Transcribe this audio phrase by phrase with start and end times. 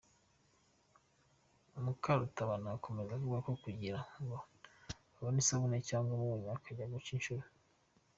[1.83, 4.37] Mukarutabana akomeza avuga ko kugira ngo
[5.15, 7.45] abone isabune cyangwa umunyu ajya guca inshuro.